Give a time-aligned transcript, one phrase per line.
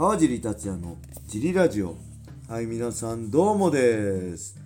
[0.00, 0.96] 川尻達也の
[1.26, 1.94] ジリラジオ。
[2.48, 4.58] はい皆さんどうもです、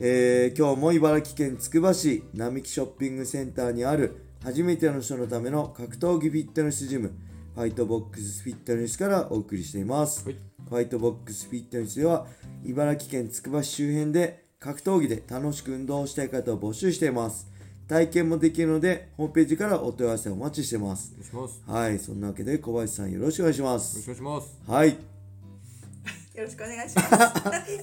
[0.00, 7.12] えー今日も茨城県つくば市並木ショッピングセンターにある初めての人のための格闘技フィットネスジム
[7.54, 10.36] ファイトボックスフィットネスからお送りしています、はい。
[10.68, 12.26] ファイトボックスフィットネスでは
[12.64, 17.48] 茨城県つくば市周辺で格闘技で楽しく運動をしたい方を募集しています
[17.88, 21.62] 体験もできるのでホームページからお問い合わせをお待ちしてますお願いします。
[21.70, 24.70] はいそんなわけで小林さんよろしくお願いしまよろしすくお願いします。
[24.70, 24.88] はい
[26.34, 27.08] よろしくお願いします。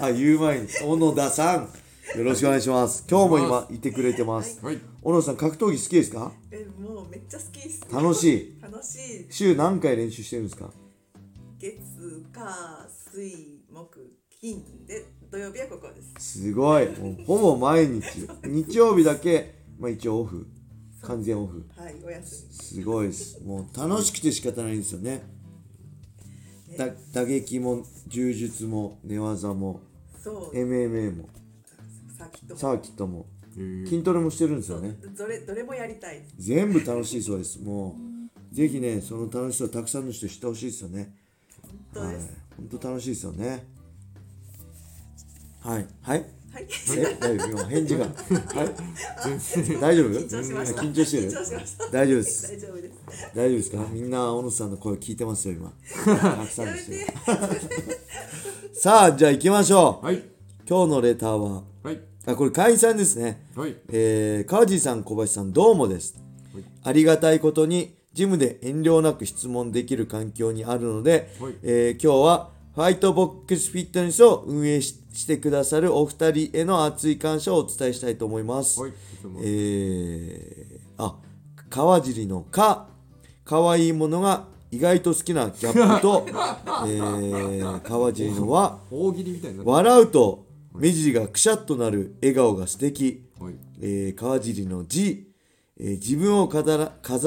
[0.04, 1.70] あ言う前に小野田さん
[2.18, 4.80] よろしくお願いします今日も今いてくれてますはい。
[5.02, 6.32] 小野田さん格闘技好きですか？
[6.52, 7.82] え、もうめっちゃ好きです。
[7.92, 8.24] 楽し
[8.58, 9.28] い楽しい。
[9.30, 10.72] 週何回練習してるんですか？
[11.60, 11.78] 月、
[12.34, 14.12] 火、水、木、
[14.42, 16.40] 金で土曜日はここです。
[16.42, 20.48] すごいもうほぼ毎日日曜日だけまあ一応オフ。
[21.02, 21.66] 完全オフ。
[21.76, 22.54] はい、お休み。
[22.54, 23.42] すごいです。
[23.44, 25.24] もう楽しくて仕方ないんですよね。
[26.78, 29.82] だ打撃も柔術も寝技も
[30.24, 31.28] そう、MMA も。
[32.16, 32.56] さっきと。
[32.56, 33.26] サーキットも。
[33.58, 33.60] え。
[33.60, 34.96] ー筋トレもしてるんですよね。
[35.18, 36.22] どれ、どれもやりたい。
[36.38, 37.60] 全部楽しいそうです。
[37.60, 37.98] も
[38.52, 41.00] うぜひねその楽しさをたくさんの人に知ってほしいですよね。
[41.00, 41.10] はい
[41.96, 42.34] 本当です。
[42.58, 43.66] 本当楽しいですよね。
[45.62, 45.88] はい。
[46.04, 46.68] はいはい。
[46.98, 48.12] え大丈夫今返事がはい
[49.80, 50.10] 大丈夫？
[50.10, 50.82] 緊張しました。
[50.82, 51.32] 緊張してる？
[51.32, 51.88] 緊張しました。
[51.92, 52.96] 大丈夫です大丈夫です。
[53.36, 53.86] 大丈夫ですか？
[53.92, 55.72] みんな小野さんの声聞いてますよ今
[56.06, 56.52] たく。
[58.74, 60.24] さあじゃあ行きましょうはい。
[60.68, 62.00] 今日のレターははい。
[62.26, 63.76] あこれ会員さんですねはい。
[63.90, 66.16] えー、川地さん小林さんどうもです
[66.54, 78.80] はいありがたいことにジムで遠慮なく質問できる環境にあるので、はいえー今日はファイトボックスフィットネスを運営ししてくださるお二人への熱い感謝をお伝えしたいと思います。
[78.80, 78.94] はい。
[79.44, 81.18] えー、あ
[81.70, 82.88] 川尻の「か」
[83.44, 86.26] 可愛いものが意外と好きなギャップと、
[86.88, 93.56] えー、川尻のは大喜利みたいになって笑うと目尻がくしゃっとなる笑顔が素敵はい。
[93.82, 95.28] えー川尻の字、
[95.78, 96.78] えー自分を飾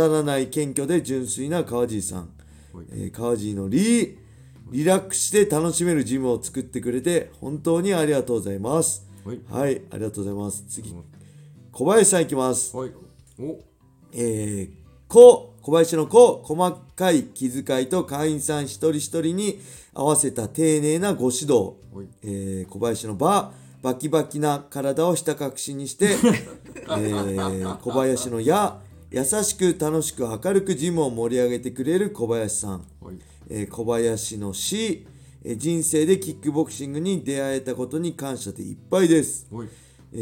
[0.09, 2.31] らない謙虚で純粋な川尻さん、
[2.73, 4.24] はいえー川尻のリ
[4.71, 9.41] リラックスして楽しめるジムを作ってくれて本当にありがとうございますはい。
[9.51, 10.95] はいありがとうございます次
[11.73, 12.93] 小林さんいきますはい。
[13.41, 13.59] お。
[14.13, 14.71] えー、
[15.09, 19.61] こ小林の子細かい気遣いと会員さん一人一人に
[19.93, 22.07] 合わせた丁寧なご指導はい。
[22.23, 23.53] えー小林の場
[23.83, 28.81] バキバキな体をひた隠しにして、 えー小林の矢
[29.15, 33.17] 優しく楽しく明るくジムを盛り上げてくれる小林さん、はい。
[33.49, 35.07] えー小林の死、
[35.45, 39.69] えー人生でキックボクシングに出会えたことに感謝でいっぱいです、はい。
[40.13, 40.17] え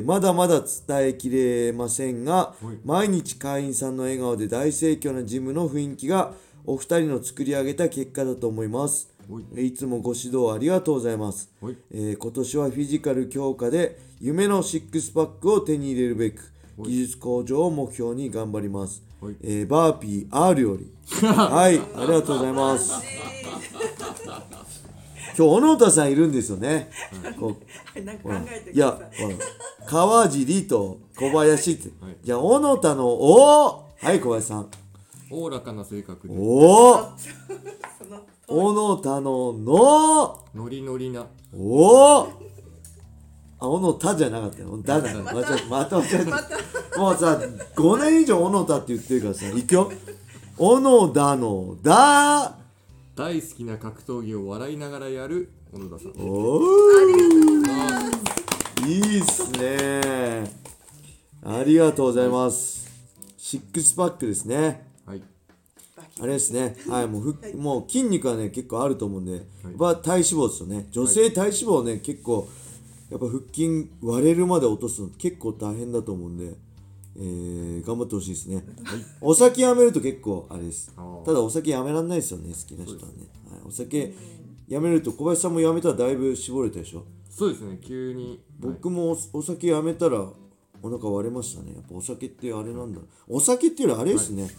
[0.00, 6.32] ーまだまだ伝えきれませんが、はい毎日会員さんの笑顔で大盛況なジムの雰囲気が
[6.64, 9.74] お二人の作り上げた結果だと思いますはい。
[9.74, 11.76] いつもご指導ありがとうございます、はい。
[11.90, 19.36] えー今年はフィジカル強化で夢のシックスパックを手に入れるべくはい技術向上を目標に頑張ります、はい。
[19.42, 20.92] えーバーピー R より。
[21.26, 21.78] はい。
[21.78, 22.92] ありがとうございます。
[25.36, 26.90] 今日小野田さんいるんですよね、
[27.38, 27.56] こ
[27.96, 28.00] う。
[28.02, 29.24] なんか考ほらえていやください。
[29.24, 29.36] ほら
[29.86, 32.16] 川尻と小林って、はい。
[32.22, 34.68] じゃあ小野田の「お」はい小林さん。
[35.30, 36.34] おおらかな性格「で。
[36.36, 36.94] お」
[37.98, 41.26] その小野田の「の」ノリノリな。
[41.56, 42.28] おおあ、
[43.60, 44.78] 小野田じゃなかったよ。
[44.84, 45.14] だだ。
[45.14, 45.96] また、また、また、
[46.98, 47.40] もうさ、
[47.76, 49.92] 5年以上小野田って言ってるからさ、いくよ。
[50.56, 52.56] 小野田のだ
[53.14, 56.12] 大好きな格闘技を笑いながらやる小野田さん。
[56.18, 57.48] おー
[58.86, 60.50] いいっすね
[61.44, 62.88] ありがとうございます。
[63.36, 64.86] シックスパックですね。
[65.06, 65.22] はい。
[66.20, 66.76] あれですね。
[66.88, 69.38] はい、もうふ、もう筋肉はね、結構あると思うんで、や
[69.78, 70.88] はい体脂肪ですよね。
[70.90, 72.48] 女性体脂肪ね、結構、
[73.10, 76.54] やっぱ腹筋割れるまで落とすの結構大変だと思うんで、
[77.16, 78.62] えー、頑張ってほしいですね。
[79.20, 80.92] お酒やめると結構あれです。
[81.24, 83.28] ただお酒やめらんないですよね、好きな人はね。
[83.50, 84.14] はい、お酒
[84.68, 87.04] やめると、小林さんもやめたらだいぶ絞れたでしょ？
[87.30, 87.78] そうですね。
[87.82, 88.40] 急に。
[88.60, 90.20] 僕もおお酒やめたら
[90.82, 91.72] お腹割れましたね。
[91.74, 93.00] やっぱお酒ってあれなんだ。
[93.26, 94.50] お酒っていうよりあれですね。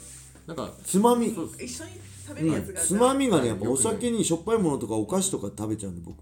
[0.47, 0.73] なんか。
[0.83, 1.29] つまみ。
[1.29, 1.83] そうです。
[1.83, 1.91] 一緒に
[2.27, 2.81] 食べるやつが。
[2.81, 6.18] つまみがねやっぱはいお酒にしょっぱいものとかお菓子とか食べちゃうんで僕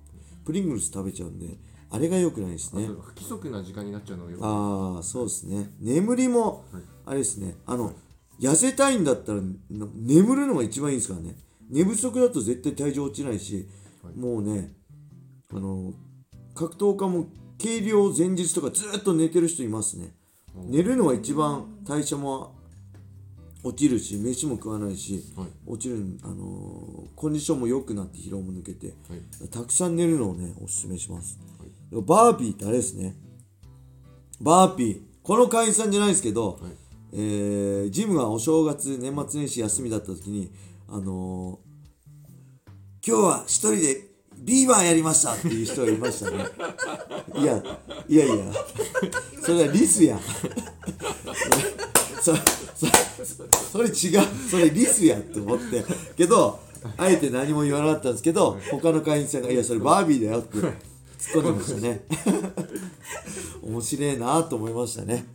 [0.45, 1.57] プリングルス食べちゃうんで
[1.89, 2.87] あれが良くないですね。
[2.87, 5.69] 不規則な時間になっちゃうのがよくああそうですね。
[5.79, 6.83] 眠りもはい。
[7.05, 7.55] あれですね。
[7.65, 7.93] あの
[8.39, 11.35] 痩せたいんだったらな眠るのが一番いいですからね。
[11.69, 13.67] 寝不足だと絶対体重落ちないし、
[14.03, 14.17] はい。
[14.17, 14.73] もうね
[15.53, 15.93] あの
[16.55, 20.13] 格闘家も計量前日とかずっと寝てる人いますね。
[20.55, 22.55] 寝るのが一番代謝も
[23.63, 25.47] 落ちるし飯も食わないしはい。
[25.65, 29.49] 落ちる、あのーコンディションも良くなって疲労も抜けてはい。
[29.49, 31.39] たくさん寝るのをねおすすめします、
[31.91, 33.15] バーピーってあれですね。
[34.41, 34.99] バーピー。
[35.23, 36.71] この会員さんじゃないですけど、はい。
[37.13, 40.51] えージムがお正月年末年始休みだった時に
[40.89, 41.67] あのー
[43.07, 44.01] 今日は一人で
[44.39, 46.45] ビーバーやりましたっていう人がいましたね。
[47.39, 47.63] いや
[48.09, 48.53] いやいや。
[49.41, 50.19] それはリスや。
[52.21, 52.41] そそ
[53.71, 54.21] それ違う。
[54.49, 55.85] それリスやって思って。
[56.17, 56.59] けど
[56.97, 60.57] あえて何も言わなかったんですけど他の会員さんが「いやそれバービーだよ」って
[61.17, 62.05] 突っ込んでましたね。
[63.63, 65.25] 面白いなと思いましたね。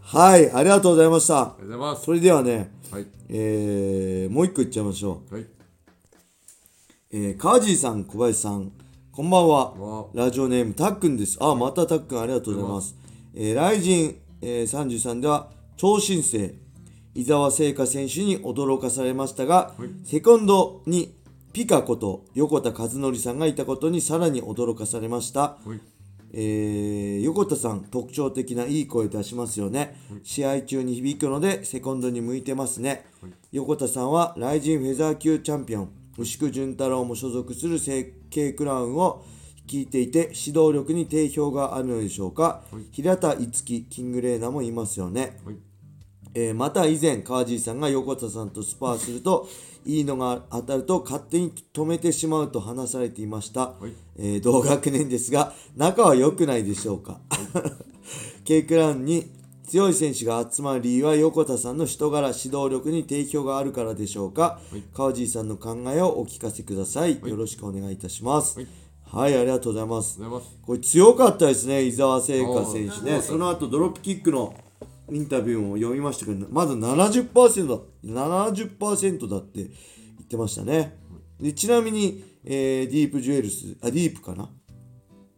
[0.00, 1.40] はいありがとうございました。
[1.40, 2.04] ありがとうございます。
[2.04, 3.06] それではねはい。
[3.28, 5.34] えー、もう一個いっちゃいましょう。
[5.34, 5.46] はい。
[7.12, 8.72] えー、川尻さん、小林さん、
[9.12, 9.72] こんばんは。
[9.74, 11.36] わラジオネーム、たっくんです。
[11.40, 12.96] あ、またたっくん、ありがとうございます。
[13.34, 16.54] えー、ライジン、えー、33では、超新星、
[17.14, 19.74] 伊沢聖華選手に驚かされましたが、
[20.04, 21.14] セコンドに
[21.52, 25.40] ピカこと横田和則さんがいたことにさらに驚かされました。
[25.40, 25.80] はい。
[26.32, 33.04] えー横田さん特徴的ないい声出しますよね、試合中に響くのでセコンドに向いてますね、
[33.50, 35.90] 横田さんはライジンフェザー級チャンピオン。
[36.18, 39.24] 牛久潤太郎も所属する成形クラウンを
[39.66, 42.62] 率いていて指導力に定評があるのでしょうか、
[42.92, 45.56] 平田樹キングレーナーもいますよね、はい。
[46.34, 49.48] えーまた以前川尻さんが横田さんとスパーすると
[49.84, 53.92] いいのが当たると勝手に止めてしまうと話されていました、い。
[54.16, 57.20] えー同学年ですが仲は良くないでしょうか
[58.44, 59.30] ？K クラウンに
[59.68, 64.60] 強い選手が集まる理由は横田さんの人柄指導力に定評があるからでしょうか、
[64.92, 68.58] 川尻さんの考えをお聞かせください、よろしくお願いいたします。
[68.58, 68.68] はい。
[69.12, 70.20] はい、ありがとうございます。
[70.66, 73.20] これ強かったですね、伊沢聖華選手ね。
[73.22, 74.54] その後ドロップキックの
[75.10, 79.66] インタビューも読みましたけど、まだ70%だ、70%だって言
[80.22, 80.98] ってましたね。
[81.40, 84.50] でちなみに、えーディープジュエルス、あ、ディープかな？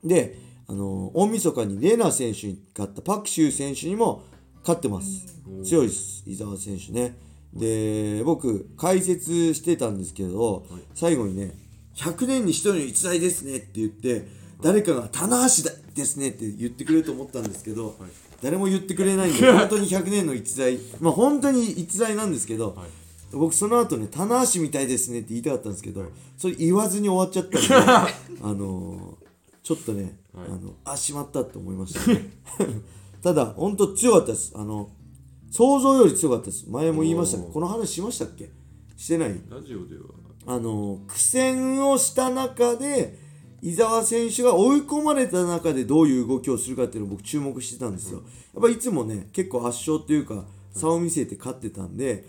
[0.05, 0.39] で、
[0.69, 4.25] あのー大晦日にレナ選手に勝ったパクシュー選手にも
[4.61, 5.27] 勝ってます。
[5.65, 7.17] 強いです、伊沢選手ね。
[7.53, 11.55] で、僕、解説してたんですけど、最後にね、
[11.97, 14.27] 100年に1人の逸材ですねって言って、
[14.63, 17.97] 誰かが棚橋ですねって言ってくれると思ったんですけど、
[18.43, 22.77] 誰も言ってくれないんで、本当に100年の逸材、まあ本当に逸材なんですけど、
[23.33, 26.05] 僕その後ね、棚橋みたいですねって言いたかったんですけど、
[26.37, 28.13] それ言わずに終わっちゃったんで、
[28.43, 29.23] あのー
[29.63, 30.47] ちょっとね、はい。
[30.49, 32.31] あの、あ、しまったって思いましたね。
[33.23, 34.53] ただ、本当強かったです。
[34.57, 34.91] あの、
[35.53, 36.65] 想像より強かったです。
[36.69, 37.53] 前も言いましたおー。
[37.53, 38.51] この話しましたっけ？
[38.97, 39.41] してない？
[39.49, 40.03] ラジオでは。
[40.47, 43.17] あの苦戦をした中で
[43.63, 48.23] 伊沢選手が追い込まれた中でどういう動きをするかっていうのを僕注目してたんですよ。
[48.55, 52.27] やっぱいつもね結構圧勝というか差を見せて勝ってたんで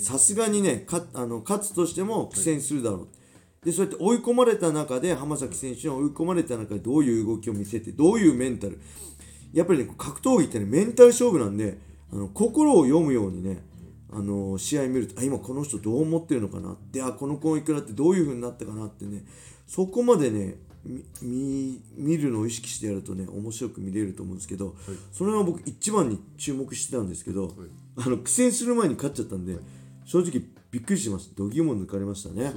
[0.00, 3.06] さすがにねかあの勝つとしても苦戦するだろ
[3.62, 3.64] う。
[3.64, 8.80] でそうやって追い込まれた中で浜崎選手に追い込まれた中でどういう動きを見せてどういうメンタル。
[9.52, 11.78] やっぱりね格闘技ってねメンタル勝負なんで
[12.12, 13.62] あの心を読むようにね
[14.10, 19.24] あの試合見るとあ今この人どう思ってるのかなであこの攻撃からってどういう風になったかなってね
[19.66, 20.71] そこまでねみ
[21.22, 24.74] 見見るのを意識してやるとね面白く見れると思うんですけど、
[25.12, 27.54] それは僕一番に注目してたんですけど、
[27.96, 29.56] あの苦戦する前に勝っちゃったんで、
[30.04, 32.52] 正直びっくりしました度肝抜かれましたね。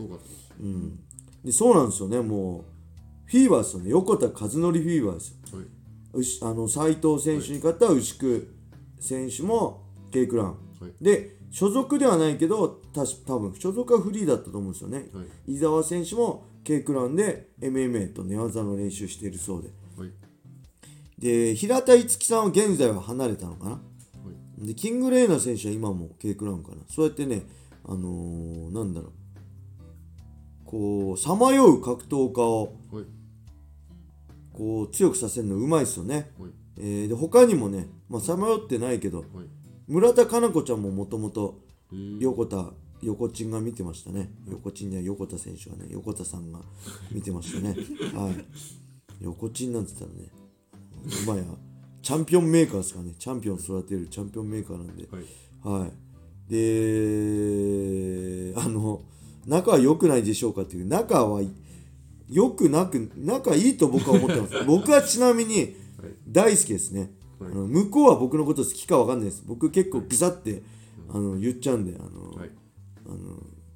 [0.59, 0.99] うん、
[1.43, 2.19] でそうなんですよね。
[2.21, 2.63] もう
[3.25, 5.67] フィーバーですよね横田和則フィーバーですよはい。
[6.13, 8.47] 牛あの斉藤選手に勝った牛久
[8.99, 10.55] 選手も K クラウン、は
[10.87, 10.93] い。
[11.01, 15.53] で所属ではないけど多分所属はフリーだったと思うんですよね、はい。
[15.53, 19.69] 伊沢選手も K クラウンで MMA と寝技の練習しているそうで。
[19.97, 20.11] はい。
[21.17, 23.71] で平田樹さんは現在は離れたのかな？
[23.71, 23.79] は
[24.61, 24.67] い。
[24.67, 26.77] でキングレーナー選手は今も K クラウンかな？
[26.89, 27.43] そうやってね
[27.85, 29.11] あのーなんだろう。
[30.65, 33.05] こうさまよう格闘家をはい。
[34.51, 36.51] こう強くさせるのうまいですよね、はい。
[36.79, 39.27] えーで他にもねまあさまよってないけどはい。
[39.87, 41.59] 村田佳菜子ちゃんももともと
[41.93, 42.21] えー。
[42.21, 42.57] 横田
[43.01, 44.31] 横ちんが見てましたね。
[44.49, 46.59] 横ちんには横田選手がね横田さんが
[47.11, 47.75] 見てましたね。
[48.13, 48.45] はい。
[49.21, 50.29] 横ちんなんて言ったらね
[51.23, 51.43] 今や
[52.01, 53.13] チャンピオンメーカーですからね。
[53.17, 55.07] チャンピオンを育てるチャンピオンメーカーなんで。
[55.11, 55.23] はい。
[55.81, 55.91] はい。
[56.51, 59.01] で、あの、
[59.47, 61.41] 仲は良くないでしょうかっていう、仲は
[62.29, 64.53] 良くなく、仲いいと僕は思ってます。
[64.65, 65.73] 僕はちなみにはい。
[66.27, 67.11] 大好きですね。
[67.39, 67.51] はい。
[67.51, 69.41] あの向こうは僕のこと好きか分かんないです。
[69.43, 70.61] 僕結構グサって、
[71.09, 72.51] あの言っちゃうんで、あの、はい
[73.05, 73.17] あの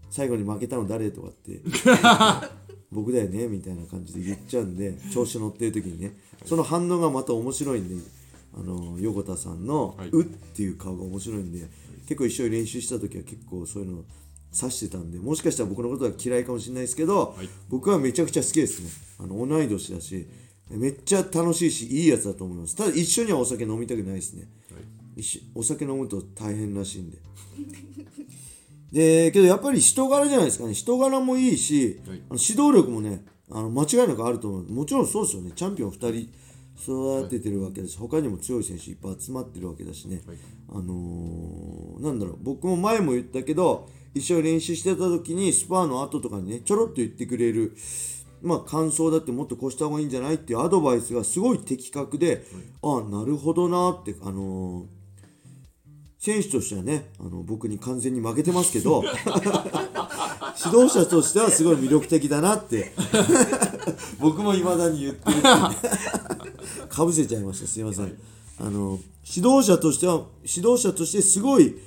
[0.10, 1.62] 最後に負けたの誰とかって
[2.92, 6.18] 僕だよねみたいな感じで言っちゃうんで調子乗ってる時にね。
[6.46, 7.96] その反応がまた面白いんで
[8.54, 10.10] あの横田さんの「はい。
[10.10, 11.68] うっていう顔が面白いんで、
[12.08, 14.04] 結構一緒に練習した時は結構そういうの
[14.52, 17.50] 指してたんでもしかしたら僕のことは嫌いかもしれないですけど、はい。
[17.70, 18.90] 僕はめちゃくちゃ好きですね。
[19.20, 20.26] あの同い年だし
[20.72, 22.76] めっちゃ楽しいしいいやつだと思います。
[22.76, 24.50] ただ一緒にはお酒飲みたくないですね。
[24.72, 25.22] はい。
[25.22, 27.18] 一緒お酒飲むと大変らしいんで
[28.92, 30.74] でけどやっぱり人柄じゃないですかね。
[30.74, 32.22] 人柄もいいし、はい。
[32.30, 34.72] あの指導力もねあの間違いなくあると思う。
[34.72, 35.52] もちろんそうですよね。
[35.56, 36.30] チャンピオン2人
[36.82, 40.38] 育ててるわけだし、他にも強い選手いっぱい集まってるわけだしね、はい。
[40.70, 42.38] あのーなんだろう。
[42.42, 47.76] 僕も前も言ったけど一緒に練習してた時にスパーの後とかにねちょろっと言ってくれる
[48.42, 52.46] まあ感想だってもっとこうした方がいいんじゃないっていうアドバイスがすごい的確で、
[52.82, 54.99] ああなるほどなってあのー
[56.20, 59.04] 選手としてはねあの僕に完全に負けてますけど
[60.64, 62.92] 指導者としてはすごい魅力的だなって。
[64.20, 65.42] 僕もいまだに言ってる
[66.90, 67.68] かぶ せちゃいました。
[67.68, 68.18] すいません、
[68.60, 71.78] あの指導者としては指導者としてすごい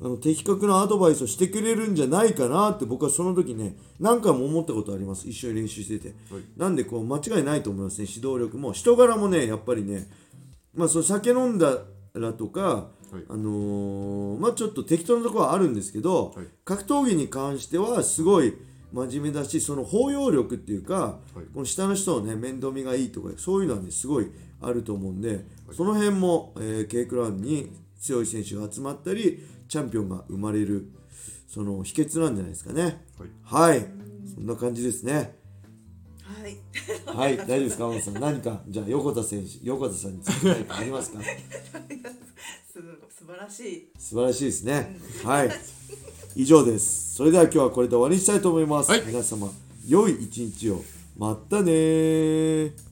[0.00, 5.28] あの的確なアドバイスをしてくれるんじゃないかなって僕はその時ね何回も思ったことあります。
[5.28, 6.42] 一緒に練習してて、はい。
[6.56, 8.08] なんでこう間違いないと思いますね。
[8.08, 8.72] 指導力も。
[8.72, 10.10] 人柄もねやっぱりね
[10.74, 11.78] まあその酒飲んだ
[12.14, 13.24] らとか、はい。
[13.28, 16.46] あのーまあちょっと適当なところはあるんですけど、はい。
[16.64, 18.54] 格闘技に関してはすごい
[18.92, 21.44] 真面目だしその包容力っていうか、はい。
[21.54, 27.70] この下の人をね面倒見がいいとかそういうのはねすごいあると思うんで、その辺も、えー、K クラウンに
[28.00, 30.88] 強い選手が集まったりチャンピオンが生まれる
[31.48, 33.04] その秘訣なんじゃないですかね。
[33.44, 33.72] はい。
[33.72, 33.86] はい。
[34.34, 35.36] そんな感じですね。
[36.22, 37.16] はい。
[37.16, 37.36] はい。
[37.36, 37.86] 大丈夫ですか？
[37.86, 38.14] 天野さん。
[38.20, 41.20] 何かじゃあ横田選手横田さんについて何かありますか？
[41.22, 41.28] す
[43.26, 43.90] 素晴らしい。
[43.98, 44.96] 素晴らしいですね。
[45.24, 45.50] はい。
[46.36, 47.16] 以上です。
[47.16, 49.02] それでは今日はこれで終わりにしたいと思います、はい。
[49.04, 49.50] 皆様
[49.88, 50.84] 良い一日を。
[51.18, 52.85] またねー